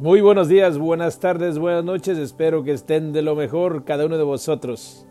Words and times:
Muy 0.00 0.22
buenos 0.22 0.48
días, 0.48 0.78
buenas 0.78 1.20
tardes, 1.20 1.58
buenas 1.58 1.84
noches. 1.84 2.16
Espero 2.16 2.64
que 2.64 2.72
estén 2.72 3.12
de 3.12 3.20
lo 3.20 3.36
mejor 3.36 3.84
cada 3.84 4.06
uno 4.06 4.16
de 4.16 4.24
vosotros. 4.24 5.06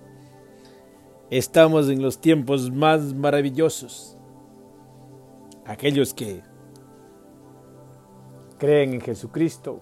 Estamos 1.30 1.89
en 1.89 2.01
los 2.01 2.19
tiempos 2.19 2.71
más 2.71 3.14
maravillosos. 3.14 4.17
Aquellos 5.64 6.16
que 6.16 6.41
creen 8.57 8.96
en 8.96 9.02
Jesucristo, 9.02 9.80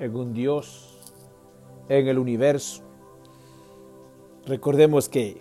en 0.00 0.16
un 0.16 0.32
Dios, 0.32 0.98
en 1.88 2.08
el 2.08 2.18
universo. 2.18 2.82
Recordemos 4.44 5.08
que 5.08 5.40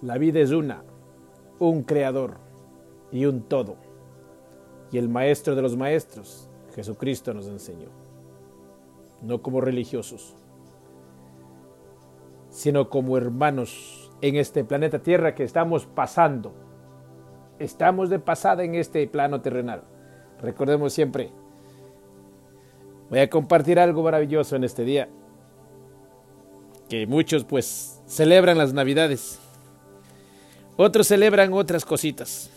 la 0.00 0.16
vida 0.16 0.40
es 0.40 0.52
una, 0.52 0.84
un 1.58 1.82
creador 1.82 2.38
y 3.10 3.26
un 3.26 3.42
todo. 3.42 3.76
Y 4.90 4.96
el 4.96 5.10
maestro 5.10 5.54
de 5.54 5.60
los 5.60 5.76
maestros, 5.76 6.48
Jesucristo, 6.74 7.34
nos 7.34 7.46
enseñó. 7.46 7.88
No 9.22 9.42
como 9.42 9.60
religiosos, 9.60 10.34
sino 12.50 12.90
como 12.90 13.16
hermanos 13.16 14.10
en 14.20 14.36
este 14.36 14.64
planeta 14.64 15.00
Tierra 15.00 15.34
que 15.34 15.44
estamos 15.44 15.86
pasando. 15.86 16.52
Estamos 17.58 18.10
de 18.10 18.18
pasada 18.18 18.64
en 18.64 18.74
este 18.74 19.06
plano 19.06 19.40
terrenal. 19.40 19.84
Recordemos 20.40 20.92
siempre, 20.92 21.30
voy 23.10 23.20
a 23.20 23.30
compartir 23.30 23.78
algo 23.78 24.02
maravilloso 24.02 24.56
en 24.56 24.64
este 24.64 24.84
día, 24.84 25.08
que 26.88 27.06
muchos 27.06 27.44
pues 27.44 28.02
celebran 28.06 28.58
las 28.58 28.72
navidades, 28.72 29.38
otros 30.76 31.06
celebran 31.06 31.52
otras 31.52 31.84
cositas. 31.84 32.50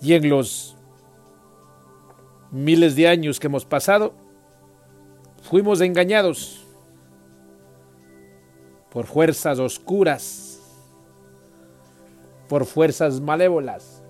Y 0.00 0.14
en 0.14 0.28
los 0.28 0.76
miles 2.50 2.96
de 2.96 3.08
años 3.08 3.40
que 3.40 3.48
hemos 3.48 3.64
pasado, 3.64 4.14
fuimos 5.42 5.80
engañados 5.80 6.64
por 8.90 9.06
fuerzas 9.06 9.58
oscuras, 9.58 10.60
por 12.48 12.64
fuerzas 12.64 13.20
malévolas. 13.20 14.02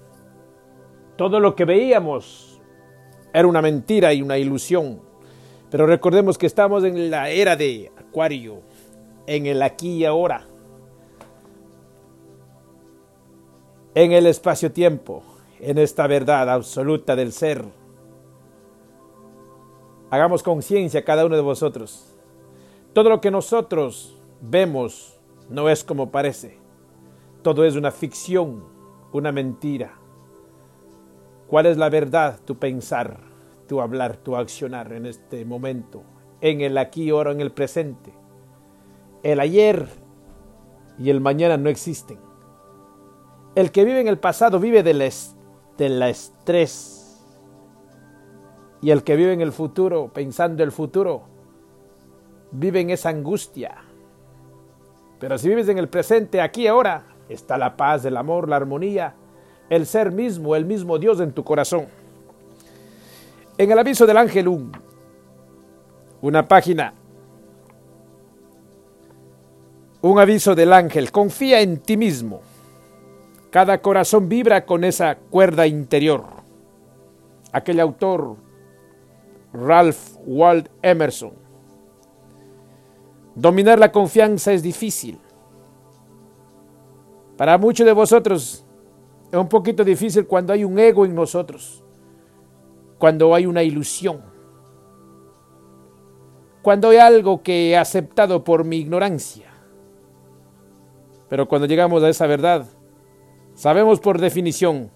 Todo 1.17 1.41
lo 1.41 1.57
que 1.57 1.65
veíamos 1.65 2.61
era 3.33 3.49
una 3.49 3.63
mentira 3.63 4.13
y 4.13 4.23
una 4.23 4.39
ilusión. 4.39 5.01
Pero 5.71 5.87
recordemos 5.87 6.39
que 6.39 6.47
estamos 6.47 6.85
en 6.85 7.11
la 7.11 7.29
era 7.31 7.57
de 7.57 7.91
Acuario, 7.99 8.63
en 9.27 9.47
el 9.47 9.63
aquí 9.63 9.97
y 9.97 10.05
ahora, 10.05 10.47
en 13.95 14.13
el 14.13 14.27
espacio-tiempo 14.27 15.23
en 15.61 15.79
esta 15.79 16.07
verdad 16.07 16.49
absoluta 16.51 17.17
del 17.17 17.33
ser. 17.33 17.65
Hagamos 20.11 20.43
conciencia 20.43 21.05
cada 21.05 21.27
uno 21.27 21.37
de 21.37 21.43
vosotros. 21.43 22.17
Todo 22.93 23.11
lo 23.11 23.21
que 23.21 23.31
nosotros 23.31 24.19
vemos 24.41 25.19
no 25.51 25.69
es 25.69 25.85
como 25.85 26.11
parece. 26.11 26.59
Todo 27.43 27.65
es 27.65 27.77
una 27.77 27.91
ficción, 27.91 28.65
una 29.13 29.33
mentira. 29.33 29.95
¿Cuál 31.47 31.67
es 31.67 31.77
la 31.77 31.89
verdad? 31.89 32.41
Tu 32.45 32.57
pensar, 32.57 33.21
tu 33.67 33.81
hablar, 33.81 34.17
tu 34.17 34.37
accionar 34.37 34.93
en 34.93 35.07
este 35.07 35.45
momento, 35.45 36.03
en 36.41 36.61
el 36.61 36.79
aquí, 36.79 37.11
ahora, 37.11 37.33
en 37.33 37.41
el 37.41 37.53
presente. 37.53 38.13
El 39.23 39.41
ayer 39.41 39.89
y 40.99 41.11
el 41.11 41.21
mañana 41.21 41.57
no 41.57 41.69
existen. 41.69 42.19
El 43.55 43.73
que 43.73 43.85
vive 43.85 44.01
en 44.01 44.09
el 44.09 44.19
pasado 44.19 44.61
vive 44.61 44.83
del, 44.83 45.01
del 45.79 46.03
estrés. 46.03 47.17
Y 48.83 48.91
el 48.91 49.03
que 49.03 49.17
vive 49.17 49.33
en 49.33 49.41
el 49.41 49.53
futuro, 49.53 50.13
pensando 50.13 50.63
el 50.63 50.73
futuro, 50.73 51.23
vive 52.51 52.81
en 52.81 52.91
esa 52.91 53.09
angustia. 53.09 53.77
Pero 55.19 55.39
si 55.39 55.49
vives 55.49 55.69
en 55.69 55.79
el 55.79 55.89
presente, 55.89 56.41
aquí 56.41 56.67
ahora, 56.67 57.05
está 57.29 57.57
la 57.57 57.77
paz, 57.77 58.05
el 58.05 58.17
amor, 58.17 58.49
la 58.49 58.57
armonía, 58.57 59.15
el 59.71 59.87
ser 59.87 60.13
mismo, 60.13 60.55
el 60.55 60.65
mismo 60.65 60.99
Dios 60.99 61.21
en 61.21 61.33
tu 61.33 61.43
corazón. 61.43 61.87
En 63.57 63.73
el 63.73 63.79
aviso 63.79 64.07
del 64.07 64.17
ángel 64.17 64.47
1, 64.47 64.73
una 66.23 66.47
página, 66.47 66.95
un 70.01 70.21
aviso 70.21 70.55
del 70.55 70.73
ángel, 70.73 71.11
confía 71.11 71.61
en 71.61 71.79
ti 71.79 71.97
mismo. 71.97 72.41
Cada 73.51 73.81
corazón 73.81 74.29
vibra 74.29 74.67
con 74.67 74.85
esa 74.85 75.17
cuerda 75.17 75.67
interior. 75.67 76.25
Aquel 77.53 77.81
autor, 77.81 78.37
Ralph 79.53 80.17
Wald 80.27 80.69
Emerson. 80.83 81.33
Dominar 83.35 83.79
la 83.79 83.91
confianza 83.91 84.53
es 84.53 84.63
difícil. 84.63 85.19
Para 87.37 87.57
muchos 87.57 87.87
de 87.87 87.93
vosotros 87.93 88.67
es 89.31 89.39
un 89.39 89.49
poquito 89.49 89.85
difícil 89.85 90.27
cuando 90.27 90.53
hay 90.53 90.65
un 90.65 90.79
ego 90.79 91.07
en 91.07 91.15
nosotros, 91.15 91.85
cuando 92.99 93.35
hay 93.35 93.47
una 93.47 93.63
ilusión, 93.63 94.23
cuando 96.63 96.91
hay 96.91 96.99
algo 96.99 97.43
que 97.43 97.71
he 97.71 97.77
aceptado 97.77 98.45
por 98.45 98.65
mi 98.65 98.77
ignorancia. 98.79 99.47
Pero 101.29 101.47
cuando 101.47 101.67
llegamos 101.67 102.03
a 102.03 102.09
esa 102.09 102.27
verdad, 102.27 102.67
Sabemos 103.59 103.99
por 103.99 104.21
definición, 104.21 104.89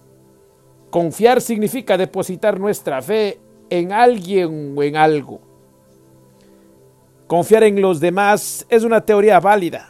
confiar 0.89 1.41
significa 1.41 1.97
depositar 1.97 2.61
nuestra 2.61 3.01
fe 3.01 3.41
en 3.69 3.91
alguien 3.91 4.73
o 4.77 4.83
en 4.83 4.95
algo. 4.95 5.41
Confiar 7.27 7.63
en 7.63 7.81
los 7.81 7.99
demás 7.99 8.65
es 8.69 8.85
una 8.85 9.01
teoría 9.01 9.41
válida, 9.41 9.89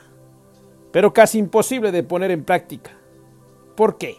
pero 0.92 1.14
casi 1.14 1.38
imposible 1.38 1.92
de 1.92 2.02
poner 2.02 2.32
en 2.32 2.44
práctica. 2.44 2.90
¿Por 3.76 4.00
qué? 4.00 4.18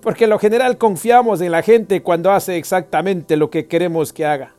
Porque 0.00 0.24
en 0.24 0.30
lo 0.30 0.38
general 0.38 0.78
confiamos 0.78 1.42
en 1.42 1.52
la 1.52 1.60
gente 1.60 2.02
cuando 2.02 2.32
hace 2.32 2.56
exactamente 2.56 3.36
lo 3.36 3.50
que 3.50 3.66
queremos 3.66 4.14
que 4.14 4.24
haga. 4.24 4.54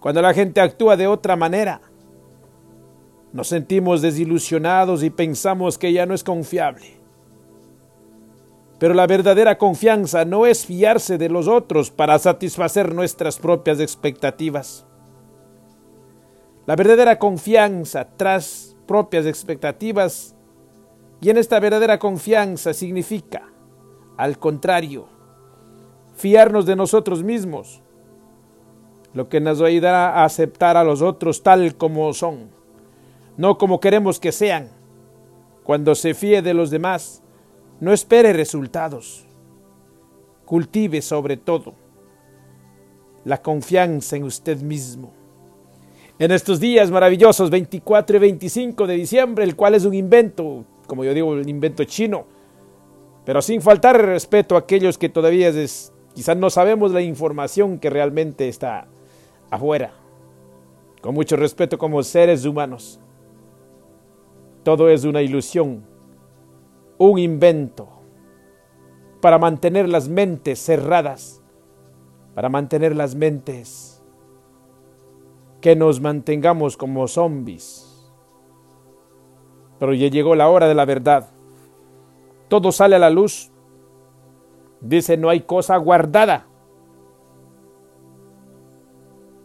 Cuando 0.00 0.22
la 0.22 0.32
gente 0.32 0.62
actúa 0.62 0.96
de 0.96 1.06
otra 1.06 1.36
manera, 1.36 1.82
nos 3.36 3.48
sentimos 3.48 4.00
desilusionados 4.00 5.02
y 5.02 5.10
pensamos 5.10 5.76
que 5.76 5.92
ya 5.92 6.06
no 6.06 6.14
es 6.14 6.24
confiable. 6.24 6.96
Pero 8.78 8.94
la 8.94 9.06
verdadera 9.06 9.58
confianza 9.58 10.24
no 10.24 10.46
es 10.46 10.64
fiarse 10.64 11.18
de 11.18 11.28
los 11.28 11.46
otros 11.46 11.90
para 11.90 12.18
satisfacer 12.18 12.94
nuestras 12.94 13.38
propias 13.38 13.78
expectativas. 13.78 14.86
La 16.64 16.76
verdadera 16.76 17.18
confianza 17.18 18.08
tras 18.16 18.74
propias 18.86 19.26
expectativas 19.26 20.34
y 21.20 21.28
en 21.28 21.36
esta 21.36 21.60
verdadera 21.60 21.98
confianza 21.98 22.72
significa, 22.72 23.42
al 24.16 24.38
contrario, 24.38 25.08
fiarnos 26.16 26.64
de 26.64 26.74
nosotros 26.74 27.22
mismos, 27.22 27.82
lo 29.12 29.28
que 29.28 29.40
nos 29.40 29.60
ayudará 29.60 30.20
a 30.20 30.24
aceptar 30.24 30.78
a 30.78 30.84
los 30.84 31.02
otros 31.02 31.42
tal 31.42 31.76
como 31.76 32.14
son 32.14 32.55
no 33.36 33.58
como 33.58 33.80
queremos 33.80 34.20
que 34.20 34.32
sean. 34.32 34.70
Cuando 35.64 35.94
se 35.94 36.14
fíe 36.14 36.42
de 36.42 36.54
los 36.54 36.70
demás, 36.70 37.22
no 37.80 37.92
espere 37.92 38.32
resultados. 38.32 39.26
Cultive 40.44 41.02
sobre 41.02 41.36
todo 41.36 41.74
la 43.26 43.42
confianza 43.42 44.16
en 44.16 44.22
usted 44.22 44.60
mismo. 44.60 45.12
En 46.18 46.30
estos 46.30 46.60
días 46.60 46.92
maravillosos, 46.92 47.50
24 47.50 48.16
y 48.16 48.20
25 48.20 48.86
de 48.86 48.94
diciembre, 48.94 49.44
el 49.44 49.56
cual 49.56 49.74
es 49.74 49.84
un 49.84 49.94
invento, 49.94 50.64
como 50.86 51.04
yo 51.04 51.12
digo, 51.12 51.30
un 51.30 51.48
invento 51.48 51.82
chino, 51.82 52.24
pero 53.24 53.42
sin 53.42 53.60
faltar 53.60 53.96
el 53.96 54.06
respeto 54.06 54.54
a 54.54 54.60
aquellos 54.60 54.96
que 54.96 55.08
todavía 55.08 55.50
quizás 56.14 56.36
no 56.36 56.50
sabemos 56.50 56.92
la 56.92 57.02
información 57.02 57.80
que 57.80 57.90
realmente 57.90 58.48
está 58.48 58.86
afuera. 59.50 59.92
Con 61.02 61.12
mucho 61.12 61.34
respeto 61.34 61.76
como 61.78 62.04
seres 62.04 62.44
humanos. 62.44 63.00
Todo 64.66 64.88
es 64.88 65.04
una 65.04 65.22
ilusión, 65.22 65.86
un 66.98 67.20
invento 67.20 67.86
para 69.20 69.38
mantener 69.38 69.88
las 69.88 70.08
mentes 70.08 70.58
cerradas, 70.58 71.40
para 72.34 72.48
mantener 72.48 72.96
las 72.96 73.14
mentes 73.14 74.02
que 75.60 75.76
nos 75.76 76.00
mantengamos 76.00 76.76
como 76.76 77.06
zombies. 77.06 78.12
Pero 79.78 79.94
ya 79.94 80.08
llegó 80.08 80.34
la 80.34 80.48
hora 80.48 80.66
de 80.66 80.74
la 80.74 80.84
verdad. 80.84 81.30
Todo 82.48 82.72
sale 82.72 82.96
a 82.96 82.98
la 82.98 83.10
luz. 83.10 83.52
Dice, 84.80 85.16
no 85.16 85.28
hay 85.28 85.42
cosa 85.42 85.76
guardada 85.76 86.48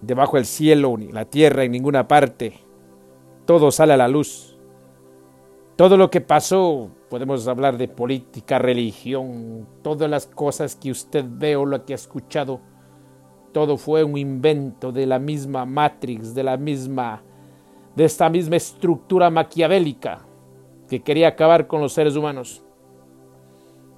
debajo 0.01 0.38
del 0.38 0.47
cielo 0.47 0.97
ni 0.97 1.12
la 1.12 1.25
tierra 1.25 1.63
en 1.63 1.73
ninguna 1.73 2.07
parte. 2.07 2.53
Todo 3.45 3.69
sale 3.69 3.94
a 3.94 3.97
la 3.97 4.07
luz 4.07 4.50
Todo 5.81 5.98
lo 5.98 6.12
que 6.12 6.22
pasó, 6.22 6.92
podemos 7.10 7.48
hablar 7.48 7.75
de 7.75 7.88
política, 7.88 8.60
religión, 8.60 9.68
todas 9.81 10.07
las 10.07 10.28
cosas 10.28 10.75
que 10.75 10.92
usted 10.92 11.25
ve 11.28 11.56
o 11.56 11.66
lo 11.66 11.83
que 11.83 11.94
ha 11.94 11.95
escuchado, 11.95 12.62
todo 13.51 13.78
fue 13.78 14.04
un 14.04 14.16
invento 14.16 14.92
de 14.92 15.07
la 15.07 15.18
misma 15.18 15.66
Matrix, 15.66 16.36
de 16.36 16.44
la 16.44 16.56
misma, 16.56 17.24
de 17.95 18.06
esta 18.06 18.30
misma 18.30 18.57
estructura 18.57 19.31
maquiavélica 19.31 20.24
que 20.88 21.01
quería 21.01 21.30
acabar 21.30 21.66
con 21.66 21.81
los 21.81 21.94
seres 21.94 22.16
humanos. 22.16 22.63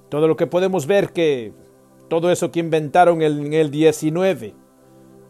Todo 0.08 0.26
lo 0.26 0.36
que 0.36 0.46
podemos 0.46 0.86
ver 0.86 1.12
que 1.12 1.52
todo 2.08 2.30
eso 2.30 2.50
que 2.50 2.60
inventaron 2.60 3.20
en 3.20 3.52
el 3.52 3.70
19, 3.70 4.54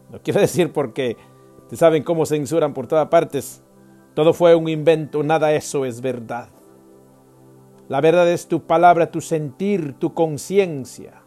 no 0.09 0.21
quiero 0.23 0.39
decir 0.39 0.71
porque 0.71 1.17
saben 1.73 2.01
cómo 2.01 2.25
censuran 2.25 2.73
por 2.73 2.87
todas 2.87 3.09
partes, 3.09 3.61
todo 4.15 4.33
fue 4.33 4.55
un 4.55 4.69
invento, 4.69 5.21
nada 5.23 5.53
eso 5.53 5.85
es 5.85 6.01
verdad. 6.01 6.49
La 7.89 8.01
verdad 8.01 8.27
es 8.29 8.47
tu 8.47 8.65
palabra, 8.65 9.11
tu 9.11 9.21
sentir, 9.21 9.93
tu 9.99 10.13
conciencia. 10.13 11.21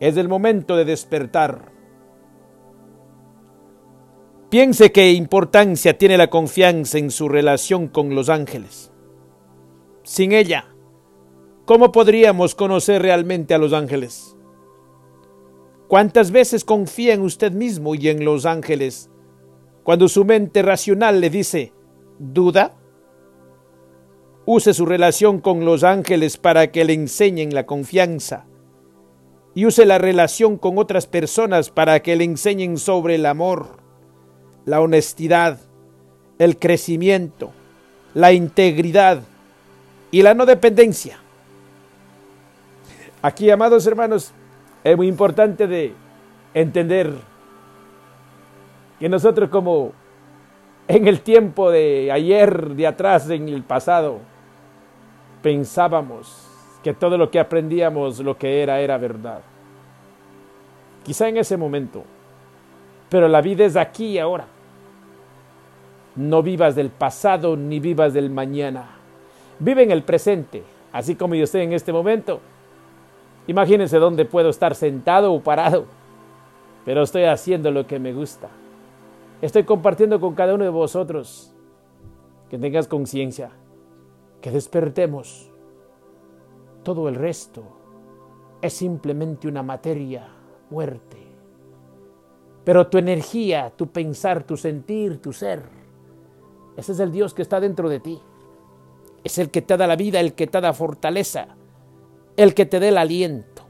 Es 0.00 0.16
el 0.16 0.28
momento 0.28 0.74
de 0.74 0.84
despertar. 0.84 1.70
Piense 4.48 4.90
qué 4.90 5.12
importancia 5.12 5.98
tiene 5.98 6.16
la 6.16 6.30
confianza 6.30 6.98
en 6.98 7.10
su 7.10 7.28
relación 7.28 7.88
con 7.88 8.14
los 8.14 8.30
ángeles. 8.30 8.90
Sin 10.02 10.32
ella, 10.32 10.64
¿cómo 11.66 11.92
podríamos 11.92 12.54
conocer 12.54 13.02
realmente 13.02 13.52
a 13.52 13.58
los 13.58 13.74
ángeles? 13.74 14.34
¿Cuántas 15.86 16.30
veces 16.30 16.64
confía 16.64 17.12
en 17.12 17.20
usted 17.20 17.52
mismo 17.52 17.94
y 17.94 18.08
en 18.08 18.24
los 18.24 18.46
ángeles 18.46 19.10
cuando 19.88 20.08
su 20.08 20.24
mente 20.24 20.60
racional 20.60 21.18
le 21.20 21.30
dice, 21.30 21.72
duda? 22.18 22.74
Use 24.46 24.72
su 24.72 24.86
relación 24.86 25.40
con 25.40 25.64
los 25.64 25.84
ángeles 25.84 26.36
para 26.36 26.70
que 26.70 26.84
le 26.84 26.94
enseñen 26.94 27.54
la 27.54 27.66
confianza. 27.66 28.46
Y 29.54 29.66
use 29.66 29.84
la 29.86 29.98
relación 29.98 30.56
con 30.56 30.78
otras 30.78 31.06
personas 31.06 31.70
para 31.70 32.00
que 32.00 32.16
le 32.16 32.24
enseñen 32.24 32.78
sobre 32.78 33.16
el 33.16 33.26
amor, 33.26 33.78
la 34.64 34.80
honestidad, 34.80 35.58
el 36.38 36.58
crecimiento, 36.58 37.50
la 38.14 38.32
integridad 38.32 39.22
y 40.10 40.22
la 40.22 40.34
no 40.34 40.46
dependencia. 40.46 41.18
Aquí, 43.20 43.50
amados 43.50 43.86
hermanos, 43.86 44.32
es 44.84 44.96
muy 44.96 45.08
importante 45.08 45.66
de 45.66 45.92
entender 46.54 47.12
que 48.98 49.08
nosotros 49.08 49.50
como 49.50 49.92
en 50.88 51.06
el 51.06 51.20
tiempo 51.20 51.70
de 51.70 52.10
ayer, 52.10 52.70
de 52.70 52.86
atrás, 52.86 53.28
en 53.28 53.48
el 53.48 53.62
pasado, 53.62 54.20
pensábamos 55.42 56.46
que 56.82 56.94
todo 56.94 57.18
lo 57.18 57.30
que 57.30 57.38
aprendíamos, 57.38 58.20
lo 58.20 58.38
que 58.38 58.62
era, 58.62 58.80
era 58.80 58.96
verdad. 58.96 59.40
Quizá 61.04 61.28
en 61.28 61.36
ese 61.36 61.58
momento, 61.58 62.04
pero 63.10 63.28
la 63.28 63.42
vida 63.42 63.66
es 63.66 63.76
aquí 63.76 64.06
y 64.12 64.18
ahora. 64.18 64.46
No 66.16 66.42
vivas 66.42 66.74
del 66.74 66.88
pasado 66.88 67.56
ni 67.56 67.80
vivas 67.80 68.14
del 68.14 68.30
mañana. 68.30 68.88
Vive 69.58 69.82
en 69.82 69.90
el 69.90 70.02
presente, 70.02 70.62
así 70.92 71.14
como 71.14 71.34
yo 71.34 71.44
estoy 71.44 71.62
en 71.62 71.74
este 71.74 71.92
momento. 71.92 72.40
Imagínense 73.46 73.98
dónde 73.98 74.24
puedo 74.24 74.48
estar 74.48 74.74
sentado 74.74 75.32
o 75.32 75.40
parado, 75.40 75.84
pero 76.84 77.02
estoy 77.02 77.24
haciendo 77.24 77.70
lo 77.70 77.86
que 77.86 77.98
me 77.98 78.12
gusta. 78.12 78.48
Estoy 79.40 79.64
compartiendo 79.64 80.20
con 80.20 80.34
cada 80.34 80.54
uno 80.54 80.64
de 80.64 80.70
vosotros. 80.70 81.54
Que 82.48 82.58
tengas 82.58 82.88
conciencia, 82.88 83.50
que 84.40 84.50
despertemos. 84.50 85.50
Todo 86.82 87.08
el 87.08 87.14
resto 87.14 87.62
es 88.62 88.72
simplemente 88.72 89.48
una 89.48 89.62
materia 89.62 90.28
muerte. 90.70 91.18
Pero 92.64 92.88
tu 92.88 92.98
energía, 92.98 93.72
tu 93.76 93.88
pensar, 93.88 94.44
tu 94.44 94.56
sentir, 94.56 95.20
tu 95.20 95.32
ser, 95.32 95.78
ese 96.78 96.92
es 96.92 97.00
el 97.00 97.10
Dios 97.10 97.34
que 97.34 97.42
está 97.42 97.58
dentro 97.58 97.88
de 97.88 97.98
ti. 97.98 98.22
Es 99.24 99.38
el 99.38 99.50
que 99.50 99.62
te 99.62 99.76
da 99.76 99.88
la 99.88 99.96
vida, 99.96 100.20
el 100.20 100.34
que 100.34 100.46
te 100.46 100.60
da 100.60 100.72
fortaleza, 100.72 101.48
el 102.36 102.54
que 102.54 102.66
te 102.66 102.78
dé 102.78 102.88
el 102.88 102.98
aliento. 102.98 103.64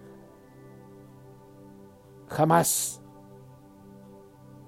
Jamás 2.28 3.00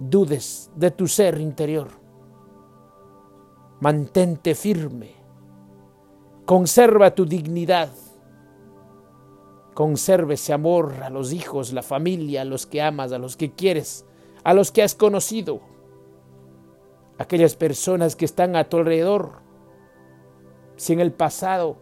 dudes 0.01 0.71
de 0.75 0.91
tu 0.91 1.07
ser 1.07 1.39
interior. 1.39 1.89
Mantente 3.81 4.55
firme. 4.55 5.13
Conserva 6.47 7.15
tu 7.15 7.27
dignidad. 7.27 7.91
Conserve 9.75 10.35
ese 10.35 10.53
amor 10.53 10.95
a 11.03 11.11
los 11.11 11.33
hijos, 11.33 11.73
la 11.73 11.83
familia, 11.83 12.43
a 12.43 12.45
los 12.45 12.67
que 12.67 12.83
amas, 12.83 13.13
a 13.13 13.19
los 13.19 13.37
que 13.37 13.53
quieres, 13.53 14.05
a 14.43 14.53
los 14.53 14.73
que 14.73 14.83
has 14.83 14.95
conocido. 14.95 15.61
Aquellas 17.19 17.55
personas 17.55 18.17
que 18.17 18.25
están 18.25 18.57
a 18.57 18.69
tu 18.69 18.79
alrededor. 18.79 19.43
Si 20.77 20.95
en 20.95 21.01
el 21.01 21.13
pasado 21.13 21.77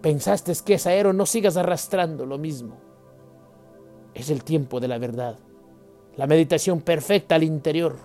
pensaste 0.00 0.52
que 0.64 0.74
es 0.74 0.86
aero, 0.86 1.12
no 1.12 1.26
sigas 1.26 1.56
arrastrando 1.58 2.24
lo 2.24 2.38
mismo. 2.38 2.78
Es 4.14 4.30
el 4.30 4.42
tiempo 4.42 4.80
de 4.80 4.88
la 4.88 4.98
verdad 4.98 5.38
la 6.16 6.26
meditación 6.26 6.80
perfecta 6.80 7.34
al 7.34 7.42
interior, 7.42 7.96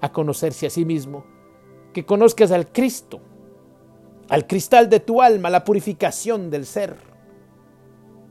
a 0.00 0.12
conocerse 0.12 0.66
a 0.66 0.70
sí 0.70 0.84
mismo, 0.84 1.24
que 1.92 2.04
conozcas 2.04 2.52
al 2.52 2.70
Cristo, 2.70 3.20
al 4.28 4.46
cristal 4.46 4.88
de 4.88 5.00
tu 5.00 5.22
alma, 5.22 5.50
la 5.50 5.64
purificación 5.64 6.50
del 6.50 6.66
ser. 6.66 6.96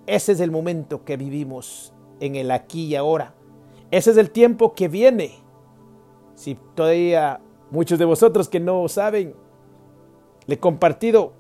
Ese 0.06 0.34
es 0.34 0.40
el 0.40 0.52
momento 0.52 1.04
que 1.04 1.18
vivimos 1.18 1.94
en 2.20 2.36
el 2.36 2.52
aquí 2.52 2.86
y 2.86 2.96
ahora. 2.96 3.34
Ese 3.92 4.12
es 4.12 4.18
el 4.18 4.32
tiempo 4.32 4.74
que 4.74 4.88
viene. 4.88 5.32
Si 6.36 6.58
todavía 6.76 7.42
muchos 7.72 7.98
de 7.98 8.06
vosotros 8.06 8.48
que 8.48 8.60
no 8.60 8.88
saben, 8.88 9.34
le 10.46 10.56
he 10.56 10.60
compartido 10.60 11.34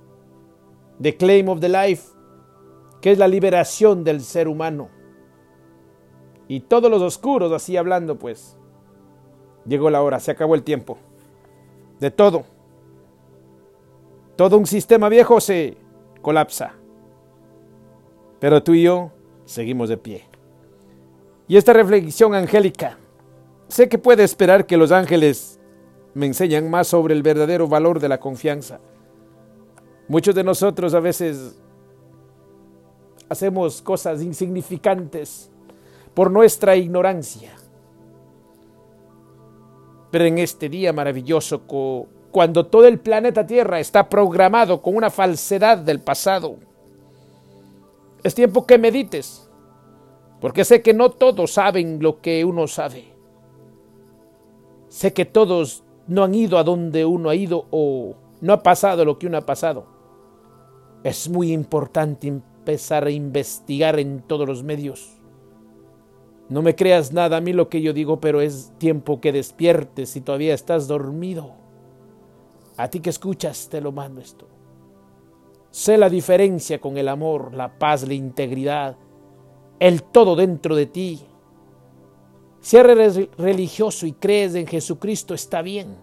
The 1.01 1.15
Claim 1.15 1.50
of 1.50 1.59
the 1.59 1.69
Life, 1.69 2.09
que 3.00 3.12
es 3.12 3.18
la 3.18 3.27
liberación 3.27 4.03
del 4.03 4.21
ser 4.21 4.47
humano 4.47 4.96
y 6.47 6.61
todos 6.61 6.89
los 6.89 7.01
oscuros 7.01 7.51
así 7.51 7.75
hablando, 7.75 8.17
pues 8.17 8.57
llegó 9.65 9.89
la 9.89 10.01
hora, 10.01 10.19
se 10.19 10.31
acabó 10.31 10.55
el 10.55 10.63
tiempo. 10.63 10.97
De 11.99 12.11
todo. 12.11 12.45
Todo 14.35 14.57
un 14.57 14.65
sistema 14.65 15.09
viejo 15.09 15.41
se 15.41 15.77
colapsa. 16.21 16.73
Pero 18.39 18.63
tú 18.63 18.73
y 18.73 18.83
yo 18.83 19.11
seguimos 19.45 19.89
de 19.89 19.97
pie. 19.97 20.25
Y 21.47 21.57
esta 21.57 21.73
reflexión 21.73 22.35
angélica, 22.35 22.97
sé 23.68 23.89
que 23.89 23.97
puede 23.97 24.23
esperar 24.23 24.66
que 24.66 24.77
los 24.77 24.92
ángeles 24.92 25.59
me 26.13 26.25
enseñan 26.25 26.69
más 26.69 26.87
sobre 26.87 27.13
el 27.13 27.23
verdadero 27.23 27.68
valor 27.68 27.99
de 27.99 28.09
la 28.09 28.19
confianza. 28.19 28.80
Muchos 30.07 30.35
de 30.35 30.44
nosotros 30.44 30.94
a 30.94 30.99
veces 30.99 31.59
hacemos 33.30 33.81
cosas 33.81 34.21
insignificantes 34.21 35.51
por 36.18 36.31
nuestra 36.31 36.76
ignorancia. 36.76 37.52
Pero 40.09 40.26
en 40.26 40.40
este 40.40 40.68
día 40.68 40.92
maravilloso, 40.92 41.62
cuando 42.31 42.66
todo 42.66 42.88
el 42.88 43.00
planeta 43.00 43.45
Tierra 43.45 43.80
está 43.80 44.09
programado 44.09 44.81
con 44.81 44.95
una 44.95 45.12
falsedad 45.12 45.78
del 45.78 46.00
pasado, 46.00 46.56
es 48.24 48.33
tiempo 48.33 48.66
que 48.66 48.80
medites, 48.80 49.47
porque 50.42 50.66
sé 50.66 50.81
que 50.81 50.92
no 50.92 51.12
todos 51.12 51.52
saben 51.52 52.00
lo 52.02 52.19
que 52.19 52.44
uno 52.44 52.66
sabe. 52.66 53.14
Sé 54.88 55.14
que 55.14 55.26
todos 55.26 55.83
no 56.07 56.24
han 56.24 56.33
ido 56.33 56.57
a 56.57 56.64
donde 56.64 57.06
uno 57.06 57.30
ha 57.30 57.36
ido 57.36 57.68
o 57.69 58.16
no 58.42 58.54
ha 58.54 58.64
pasado 58.64 59.06
lo 59.06 59.19
que 59.19 59.28
uno 59.28 59.38
ha 59.38 59.45
pasado. 59.45 59.86
Es 61.04 61.30
muy 61.30 61.52
importante 61.54 62.28
empezar 62.28 63.06
a 63.06 63.12
investigar 63.12 64.00
en 64.00 64.24
todos 64.24 64.47
los 64.47 64.64
medios 64.64 65.17
no 66.49 66.61
me 66.61 66.75
creas 66.75 67.11
nada 67.11 67.37
a 67.37 67.42
mí 67.42 67.51
lo 67.51 67.68
que 67.68 67.81
yo 67.81 67.92
digo, 67.92 68.21
pero 68.21 68.39
es 68.39 68.71
tiempo 68.77 69.19
que 69.19 69.33
despiertes 69.33 70.09
si 70.09 70.21
todavía 70.21 70.54
estás 70.54 70.87
dormido. 70.87 71.51
A 72.77 72.89
ti 72.89 73.01
que 73.01 73.09
escuchas, 73.09 73.68
te 73.69 73.81
lo 73.81 73.92
mando 73.92 74.21
esto. 74.21 74.47
Sé 75.71 75.97
la 75.97 76.09
diferencia 76.09 76.80
con 76.80 76.97
el 76.97 77.09
amor, 77.09 77.54
la 77.54 77.77
paz, 77.77 78.07
la 78.07 78.13
integridad, 78.13 78.95
el 79.80 80.04
todo 80.04 80.35
dentro 80.35 80.75
de 80.75 80.85
ti. 80.85 81.21
Si 82.61 82.77
eres 82.77 83.30
religioso 83.37 84.06
y 84.06 84.13
crees 84.13 84.56
en 84.56 84.68
Jesucristo, 84.68 85.33
está 85.33 85.61
bien. 85.61 85.97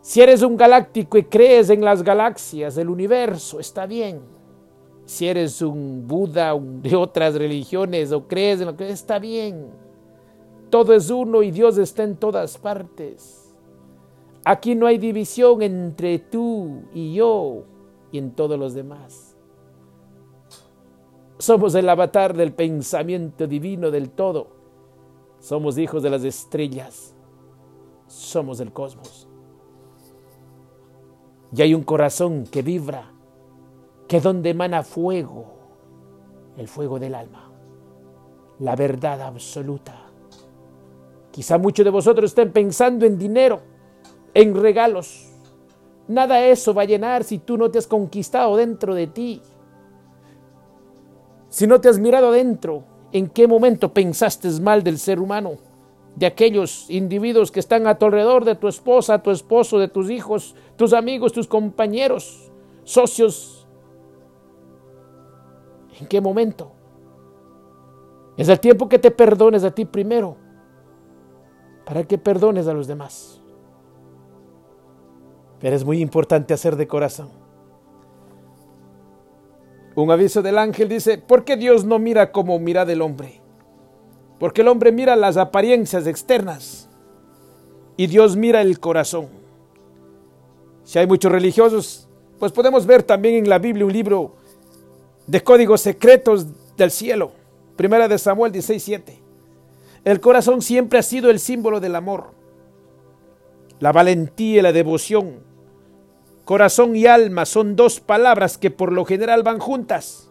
Si 0.00 0.22
eres 0.22 0.42
un 0.42 0.56
galáctico 0.56 1.18
y 1.18 1.24
crees 1.24 1.68
en 1.68 1.84
las 1.84 2.02
galaxias, 2.02 2.78
el 2.78 2.88
universo, 2.88 3.60
está 3.60 3.86
bien 3.86 4.35
si 5.06 5.28
eres 5.28 5.62
un 5.62 6.06
Buda 6.06 6.54
de 6.58 6.94
otras 6.94 7.34
religiones 7.36 8.12
o 8.12 8.26
crees 8.26 8.60
en 8.60 8.66
lo 8.66 8.76
que 8.76 8.90
está 8.90 9.18
bien. 9.18 9.70
Todo 10.68 10.92
es 10.92 11.10
uno 11.10 11.42
y 11.42 11.50
Dios 11.50 11.78
está 11.78 12.02
en 12.02 12.16
todas 12.16 12.58
partes. 12.58 13.54
Aquí 14.44 14.74
no 14.74 14.86
hay 14.86 14.98
división 14.98 15.62
entre 15.62 16.18
tú 16.18 16.82
y 16.92 17.14
yo 17.14 17.64
y 18.12 18.18
en 18.18 18.32
todos 18.32 18.58
los 18.58 18.74
demás. 18.74 19.36
Somos 21.38 21.74
el 21.74 21.88
avatar 21.88 22.34
del 22.36 22.52
pensamiento 22.52 23.46
divino 23.46 23.90
del 23.90 24.10
todo. 24.10 24.48
Somos 25.38 25.78
hijos 25.78 26.02
de 26.02 26.10
las 26.10 26.24
estrellas. 26.24 27.14
Somos 28.06 28.58
del 28.58 28.72
cosmos. 28.72 29.28
Y 31.54 31.62
hay 31.62 31.74
un 31.74 31.82
corazón 31.82 32.44
que 32.44 32.62
vibra, 32.62 33.12
que 34.08 34.20
donde 34.20 34.50
emana 34.50 34.82
fuego, 34.82 35.46
el 36.56 36.68
fuego 36.68 36.98
del 36.98 37.14
alma, 37.14 37.50
la 38.60 38.76
verdad 38.76 39.20
absoluta. 39.22 40.06
Quizá 41.30 41.58
muchos 41.58 41.84
de 41.84 41.90
vosotros 41.90 42.30
estén 42.30 42.52
pensando 42.52 43.04
en 43.04 43.18
dinero, 43.18 43.60
en 44.32 44.54
regalos. 44.54 45.30
Nada 46.08 46.36
de 46.36 46.52
eso 46.52 46.72
va 46.72 46.82
a 46.82 46.86
llenar 46.86 47.24
si 47.24 47.38
tú 47.38 47.58
no 47.58 47.70
te 47.70 47.78
has 47.78 47.86
conquistado 47.86 48.56
dentro 48.56 48.94
de 48.94 49.06
ti. 49.08 49.42
Si 51.48 51.66
no 51.66 51.80
te 51.80 51.88
has 51.88 51.98
mirado 51.98 52.32
dentro, 52.32 52.84
¿en 53.12 53.28
qué 53.28 53.46
momento 53.46 53.92
pensaste 53.92 54.48
mal 54.60 54.82
del 54.82 54.98
ser 54.98 55.20
humano? 55.20 55.56
De 56.14 56.26
aquellos 56.26 56.88
individuos 56.90 57.50
que 57.50 57.60
están 57.60 57.86
a 57.86 57.98
tu 57.98 58.06
alrededor, 58.06 58.44
de 58.44 58.54
tu 58.54 58.68
esposa, 58.68 59.22
tu 59.22 59.30
esposo, 59.30 59.78
de 59.78 59.88
tus 59.88 60.10
hijos, 60.10 60.54
tus 60.76 60.92
amigos, 60.92 61.32
tus 61.32 61.46
compañeros, 61.46 62.50
socios. 62.84 63.55
¿En 66.00 66.06
qué 66.06 66.20
momento? 66.20 66.72
Es 68.36 68.48
el 68.48 68.60
tiempo 68.60 68.88
que 68.88 68.98
te 68.98 69.10
perdones 69.10 69.64
a 69.64 69.70
ti 69.70 69.84
primero, 69.84 70.36
para 71.84 72.04
que 72.04 72.18
perdones 72.18 72.66
a 72.66 72.74
los 72.74 72.86
demás. 72.86 73.40
Pero 75.58 75.74
es 75.74 75.84
muy 75.84 76.00
importante 76.00 76.52
hacer 76.52 76.76
de 76.76 76.86
corazón. 76.86 77.30
Un 79.94 80.10
aviso 80.10 80.42
del 80.42 80.58
ángel 80.58 80.90
dice, 80.90 81.16
¿por 81.16 81.44
qué 81.44 81.56
Dios 81.56 81.86
no 81.86 81.98
mira 81.98 82.30
como 82.30 82.58
mira 82.58 82.84
del 82.84 83.00
hombre? 83.00 83.40
Porque 84.38 84.60
el 84.60 84.68
hombre 84.68 84.92
mira 84.92 85.16
las 85.16 85.38
apariencias 85.38 86.06
externas 86.06 86.90
y 87.96 88.06
Dios 88.06 88.36
mira 88.36 88.60
el 88.60 88.78
corazón. 88.78 89.28
Si 90.84 90.98
hay 90.98 91.06
muchos 91.06 91.32
religiosos, 91.32 92.08
pues 92.38 92.52
podemos 92.52 92.84
ver 92.84 93.02
también 93.02 93.36
en 93.36 93.48
la 93.48 93.58
Biblia 93.58 93.86
un 93.86 93.92
libro 93.92 94.34
de 95.26 95.42
códigos 95.42 95.80
secretos 95.80 96.46
del 96.76 96.90
cielo. 96.90 97.32
Primera 97.76 98.08
de 98.08 98.18
Samuel 98.18 98.52
16:7. 98.52 99.20
El 100.04 100.20
corazón 100.20 100.62
siempre 100.62 100.98
ha 100.98 101.02
sido 101.02 101.30
el 101.30 101.40
símbolo 101.40 101.80
del 101.80 101.96
amor, 101.96 102.30
la 103.80 103.92
valentía 103.92 104.60
y 104.60 104.62
la 104.62 104.72
devoción. 104.72 105.40
Corazón 106.44 106.94
y 106.94 107.06
alma 107.06 107.44
son 107.44 107.74
dos 107.74 107.98
palabras 107.98 108.56
que 108.56 108.70
por 108.70 108.92
lo 108.92 109.04
general 109.04 109.42
van 109.42 109.58
juntas. 109.58 110.30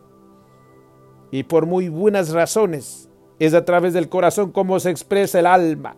Y 1.29 1.43
por 1.43 1.65
muy 1.65 1.89
buenas 1.89 2.29
razones 2.29 3.09
es 3.37 3.53
a 3.53 3.65
través 3.65 3.93
del 3.93 4.07
corazón 4.07 4.53
como 4.53 4.79
se 4.79 4.91
expresa 4.91 5.39
el 5.39 5.45
alma. 5.45 5.97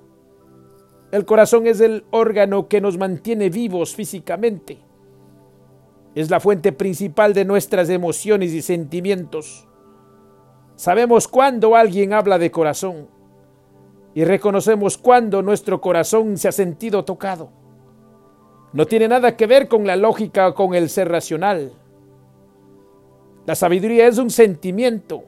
El 1.12 1.26
corazón 1.26 1.68
es 1.68 1.80
el 1.80 2.04
órgano 2.10 2.68
que 2.68 2.82
nos 2.82 2.98
mantiene 2.98 3.50
vivos 3.50 3.94
físicamente. 3.94 4.80
Es 6.18 6.32
la 6.32 6.40
fuente 6.40 6.72
principal 6.72 7.36
de 7.36 7.46
nuestras 7.46 7.92
emociones 7.92 8.52
y 8.52 8.64
sentimientos. 8.64 9.68
Sabemos 10.76 11.28
cuándo 11.28 11.76
alguien 11.76 12.12
habla 12.12 12.40
de 12.40 12.50
corazón 12.50 13.08
y 14.16 14.24
reconocemos 14.24 14.98
cuándo 14.98 15.44
nuestro 15.44 15.80
corazón 15.80 16.40
se 16.40 16.48
ha 16.48 16.52
sentido 16.52 17.06
tocado. 17.06 17.52
No 18.74 18.88
tiene 18.88 19.08
nada 19.08 19.38
que 19.38 19.46
ver 19.46 19.68
con 19.68 19.86
la 19.86 19.96
lógica 19.96 20.48
o 20.48 20.56
con 20.56 20.74
el 20.74 20.90
ser 20.90 21.08
racional. 21.08 21.74
La 23.46 23.54
sabiduría 23.54 24.08
es 24.08 24.18
un 24.18 24.32
sentimiento. 24.32 25.24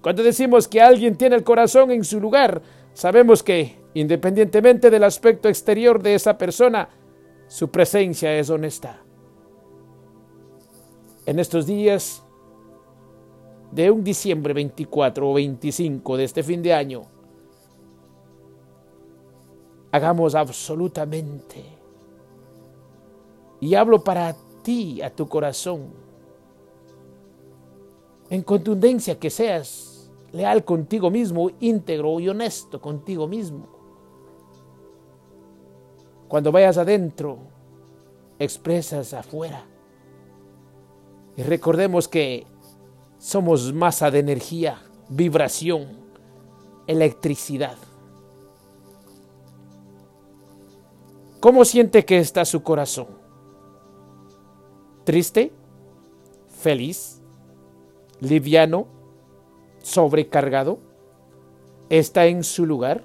Cuando 0.00 0.22
decimos 0.22 0.68
que 0.68 0.80
alguien 0.80 1.16
tiene 1.16 1.36
el 1.36 1.44
corazón 1.44 1.90
en 1.90 2.04
su 2.04 2.18
lugar, 2.18 2.62
sabemos 2.94 3.42
que, 3.42 3.76
independientemente 3.92 4.88
del 4.88 5.04
aspecto 5.04 5.50
exterior 5.50 6.02
de 6.02 6.14
esa 6.14 6.38
persona, 6.38 6.88
su 7.46 7.70
presencia 7.70 8.34
es 8.38 8.48
honesta. 8.48 9.02
En 11.30 11.38
estos 11.38 11.64
días 11.64 12.24
de 13.70 13.88
un 13.88 14.02
diciembre 14.02 14.52
24 14.52 15.30
o 15.30 15.34
25 15.34 16.16
de 16.16 16.24
este 16.24 16.42
fin 16.42 16.60
de 16.60 16.74
año, 16.74 17.02
hagamos 19.92 20.34
absolutamente 20.34 21.62
y 23.60 23.76
hablo 23.76 24.02
para 24.02 24.34
ti, 24.64 25.00
a 25.02 25.10
tu 25.14 25.28
corazón. 25.28 25.92
En 28.28 28.42
contundencia 28.42 29.16
que 29.16 29.30
seas 29.30 30.10
leal 30.32 30.64
contigo 30.64 31.12
mismo, 31.12 31.52
íntegro 31.60 32.18
y 32.18 32.28
honesto 32.28 32.80
contigo 32.80 33.28
mismo. 33.28 33.68
Cuando 36.26 36.50
vayas 36.50 36.76
adentro, 36.76 37.38
expresas 38.40 39.14
afuera. 39.14 39.64
Y 41.36 41.42
recordemos 41.42 42.08
que 42.08 42.46
somos 43.18 43.72
masa 43.72 44.10
de 44.10 44.18
energía, 44.18 44.82
vibración, 45.08 45.86
electricidad. 46.86 47.76
¿Cómo 51.40 51.64
siente 51.64 52.04
que 52.04 52.18
está 52.18 52.44
su 52.44 52.62
corazón? 52.62 53.20
triste, 55.10 55.52
feliz, 56.48 57.20
liviano, 58.20 58.86
sobrecargado, 59.82 60.78
está 61.88 62.26
en 62.26 62.44
su 62.44 62.64
lugar. 62.64 63.02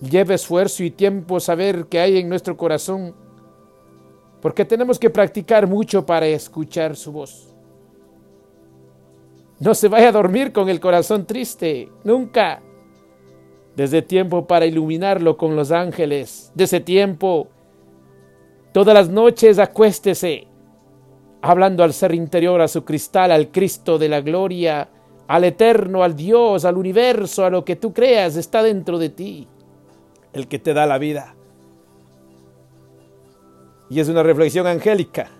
Lleva 0.00 0.34
esfuerzo 0.34 0.82
y 0.82 0.90
tiempo 0.90 1.38
saber 1.38 1.86
qué 1.86 2.00
hay 2.00 2.18
en 2.18 2.28
nuestro 2.28 2.56
corazón, 2.56 3.14
porque 4.40 4.64
tenemos 4.64 4.98
que 4.98 5.10
practicar 5.10 5.66
mucho 5.66 6.04
para 6.04 6.26
escuchar 6.26 6.96
su 6.96 7.12
voz. 7.12 7.54
No 9.58 9.74
se 9.74 9.88
vaya 9.88 10.08
a 10.08 10.12
dormir 10.12 10.52
con 10.52 10.68
el 10.68 10.80
corazón 10.80 11.26
triste, 11.26 11.88
nunca. 12.04 12.62
Desde 13.74 14.02
tiempo 14.02 14.46
para 14.46 14.66
iluminarlo 14.66 15.36
con 15.36 15.54
los 15.54 15.70
ángeles, 15.70 16.50
desde 16.54 16.80
tiempo 16.80 17.48
Todas 18.72 18.94
las 18.94 19.08
noches 19.08 19.58
acuéstese 19.58 20.46
hablando 21.40 21.82
al 21.82 21.92
ser 21.92 22.14
interior, 22.14 22.60
a 22.60 22.68
su 22.68 22.84
cristal, 22.84 23.32
al 23.32 23.50
Cristo 23.50 23.98
de 23.98 24.08
la 24.08 24.20
gloria, 24.20 24.88
al 25.26 25.44
eterno, 25.44 26.02
al 26.02 26.14
Dios, 26.14 26.64
al 26.64 26.76
universo, 26.76 27.44
a 27.44 27.50
lo 27.50 27.64
que 27.64 27.76
tú 27.76 27.92
creas, 27.92 28.36
está 28.36 28.62
dentro 28.62 28.98
de 28.98 29.08
ti, 29.08 29.48
el 30.32 30.48
que 30.48 30.58
te 30.58 30.74
da 30.74 30.84
la 30.84 30.98
vida. 30.98 31.34
Y 33.90 34.00
es 34.00 34.08
una 34.08 34.22
reflexión 34.22 34.66
angélica. 34.66 35.30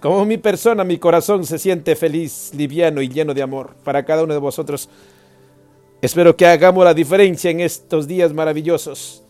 Como 0.00 0.24
mi 0.24 0.38
persona, 0.38 0.84
mi 0.84 0.98
corazón 0.98 1.44
se 1.44 1.58
siente 1.58 1.96
feliz, 1.96 2.52
liviano 2.54 3.00
y 3.00 3.08
lleno 3.08 3.34
de 3.34 3.42
amor 3.42 3.74
para 3.84 4.04
cada 4.04 4.24
uno 4.24 4.34
de 4.34 4.40
vosotros. 4.40 4.88
Espero 6.02 6.36
que 6.36 6.46
hagamos 6.46 6.84
la 6.84 6.94
diferencia 6.94 7.50
en 7.50 7.60
estos 7.60 8.06
días 8.06 8.32
maravillosos 8.32 9.22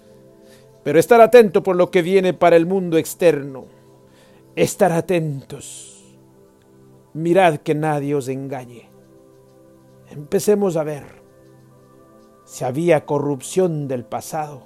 pero 0.87 1.01
estar 1.01 1.21
atento 1.21 1.65
por 1.65 1.75
lo 1.75 1.91
que 1.91 2.01
viene 2.01 2.33
para 2.33 2.55
el 2.55 2.65
mundo 2.65 2.97
externo. 2.97 3.65
Estar 4.55 4.93
atentos. 4.93 6.05
Mirad 7.13 7.57
que 7.57 7.75
nadie 7.75 8.15
os 8.15 8.29
engañe. 8.29 8.89
Empecemos 10.13 10.77
a 10.77 10.85
ver 10.85 11.03
si 12.45 12.65
había 12.65 13.05
corrupción 13.05 13.89
del 13.89 14.05
pasado, 14.05 14.63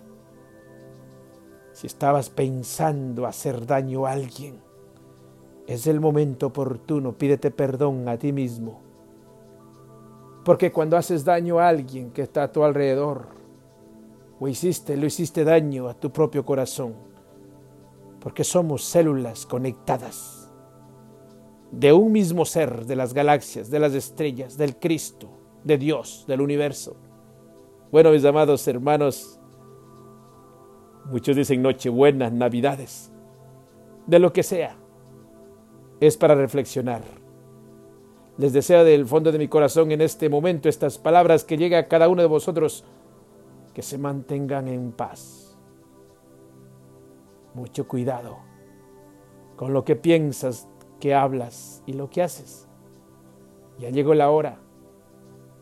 si 1.80 1.86
estabas 1.86 2.28
pensando 2.28 3.24
hacer 3.24 3.64
daño 3.64 4.04
a 4.04 4.12
alguien. 4.12 4.60
Es 5.66 5.86
el 5.86 5.98
momento 5.98 6.48
oportuno, 6.48 7.16
pídete 7.16 7.50
perdón 7.50 8.06
a 8.06 8.18
ti 8.18 8.34
mismo. 8.34 8.82
Porque 10.44 10.72
cuando 10.72 10.98
haces 10.98 11.24
daño 11.24 11.58
a 11.58 11.68
alguien 11.68 12.10
que 12.10 12.20
está 12.20 12.42
a 12.42 12.52
tu 12.52 12.64
alrededor, 12.64 13.28
o 14.38 14.46
hiciste, 14.46 14.94
lo 14.98 15.06
hiciste 15.06 15.42
daño 15.42 15.88
a 15.88 15.94
tu 15.94 16.12
propio 16.12 16.44
corazón, 16.44 16.92
porque 18.20 18.44
somos 18.44 18.84
células 18.84 19.46
conectadas 19.46 20.52
de 21.70 21.94
un 21.94 22.12
mismo 22.12 22.44
ser, 22.44 22.84
de 22.84 22.96
las 22.96 23.14
galaxias, 23.14 23.70
de 23.70 23.78
las 23.78 23.94
estrellas, 23.94 24.58
del 24.58 24.76
Cristo, 24.76 25.30
de 25.64 25.78
Dios, 25.78 26.26
del 26.28 26.42
universo. 26.42 26.94
Bueno, 27.90 28.10
mis 28.10 28.26
amados 28.26 28.68
hermanos, 28.68 29.39
muchos 31.10 31.36
dicen 31.36 31.62
Nochebuenas, 31.62 32.32
Navidades, 32.32 33.12
de 34.06 34.18
lo 34.18 34.32
que 34.32 34.42
sea, 34.42 34.76
es 36.00 36.16
para 36.16 36.34
reflexionar. 36.34 37.02
Les 38.38 38.52
deseo 38.52 38.84
del 38.84 39.06
fondo 39.06 39.32
de 39.32 39.38
mi 39.38 39.48
corazón 39.48 39.92
en 39.92 40.00
este 40.00 40.28
momento 40.30 40.68
estas 40.68 40.96
palabras 40.98 41.44
que 41.44 41.58
llega 41.58 41.78
a 41.78 41.88
cada 41.88 42.08
uno 42.08 42.22
de 42.22 42.28
vosotros 42.28 42.84
que 43.74 43.82
se 43.82 43.98
mantengan 43.98 44.68
en 44.68 44.92
paz, 44.92 45.46
Mucho 47.52 47.88
cuidado 47.88 48.50
con 49.60 49.74
lo 49.74 49.84
que 49.84 49.94
piensas, 49.94 50.68
que 51.00 51.14
hablas 51.14 51.82
y 51.84 51.92
lo 51.92 52.08
que 52.08 52.22
haces. 52.22 52.66
Ya 53.78 53.90
llegó 53.90 54.14
la 54.14 54.30
hora. 54.30 54.58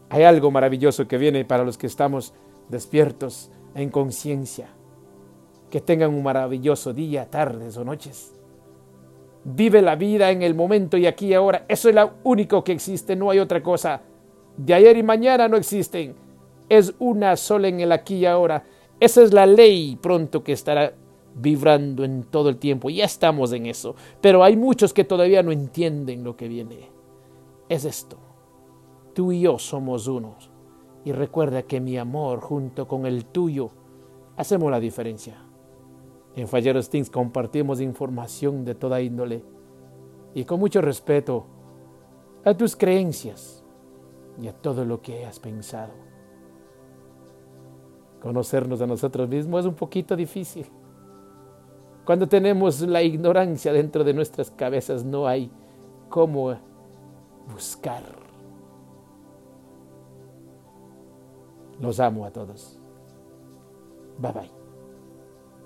Hay 0.09 0.23
algo 0.23 0.53
maravilloso 0.53 1.09
que 1.09 1.19
viene 1.19 1.45
para 1.45 1.65
los 1.65 1.77
que 1.77 1.89
estamos 1.89 2.33
despiertos 2.69 3.51
en 3.75 3.91
conciencia. 3.91 4.69
Que 5.71 5.81
tengan 5.81 6.15
un 6.15 6.23
maravilloso 6.23 6.93
día, 6.93 7.29
tardes 7.29 7.77
o 7.77 7.85
noches. 7.85 8.35
Vive 9.45 9.83
la 9.83 9.97
vida 9.97 10.31
en 10.31 10.43
el 10.43 10.55
momento 10.55 10.97
y 10.97 11.07
aquí 11.07 11.29
y 11.29 11.35
ahora. 11.35 11.65
Eso 11.69 11.89
es 11.89 11.95
lo 11.95 12.13
único 12.25 12.65
que 12.65 12.73
existe, 12.73 13.17
no 13.17 13.31
hay 13.31 13.39
otra 13.39 13.63
cosa. 13.63 14.03
De 14.57 14.75
ayer 14.75 14.97
y 14.97 15.03
mañana 15.03 15.49
no 15.49 15.57
existen. 15.57 16.15
Es 16.69 16.95
una 16.99 17.37
sola 17.37 17.69
en 17.69 17.81
el 17.81 17.93
aquí 17.93 18.17
y 18.17 18.27
ahora. 18.27 18.65
Esa 19.01 19.23
es 19.23 19.33
la 19.33 19.47
ley 19.47 19.97
pronto 19.97 20.43
que 20.43 20.53
estará 20.53 20.93
vibrando 21.35 22.05
en 22.05 22.25
todo 22.25 22.49
el 22.49 22.57
tiempo. 22.57 22.91
Ya 22.91 23.05
estamos 23.05 23.53
en 23.53 23.67
eso. 23.67 23.95
Pero 24.21 24.43
hay 24.43 24.57
muchos 24.57 24.93
que 24.93 25.05
todavía 25.05 25.43
no 25.43 25.53
entienden 25.53 26.25
lo 26.25 26.37
que 26.37 26.49
viene. 26.49 26.91
Es 27.69 27.85
esto. 27.85 28.19
Tú 29.15 29.33
y 29.33 29.41
yo 29.43 29.59
somos 29.59 30.09
unos. 30.09 30.51
Y 31.05 31.13
recuerda 31.13 31.63
que 31.63 31.81
mi 31.81 31.97
amor 31.97 32.41
junto 32.41 32.89
con 32.89 33.07
el 33.07 33.25
tuyo 33.27 33.71
hacemos 34.37 34.71
la 34.71 34.81
diferencia. 34.81 35.48
En 36.39 36.47
Falleros 36.47 36.89
Things 36.89 37.11
compartimos 37.11 37.81
información 37.81 38.65
de 38.65 38.77
toda 38.77 39.01
índole 39.01 39.43
y 40.35 40.45
con 40.45 40.61
mucho 40.61 40.81
respeto 40.81 41.47
a 42.45 42.55
tus 42.55 42.77
creencias 42.77 43.65
y 44.41 44.47
a 44.47 44.53
todo 44.53 44.85
lo 44.85 45.03
que 45.03 45.27
has 45.27 45.41
pensado. 45.41 45.93
Conocernos 48.23 48.81
a 48.81 48.87
nosotros 48.87 49.29
mismos 49.29 49.63
es 49.63 49.67
un 49.67 49.75
poquito 49.75 50.15
difícil. 50.15 50.67
Cuando 52.05 52.29
tenemos 52.29 52.83
la 52.83 53.03
ignorancia 53.03 53.73
dentro 53.73 54.05
de 54.05 54.15
nuestras 54.15 54.53
cabezas 54.53 55.05
no 55.05 55.27
hay 55.27 55.51
cómo 56.09 56.57
buscar. 57.53 58.05
Los 61.81 61.99
amo 61.99 62.25
a 62.25 62.31
todos. 62.31 62.79
Bye 64.21 64.33
bye. 64.33 64.58